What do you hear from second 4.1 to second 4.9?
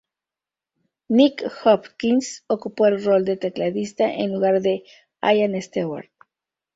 en lugar de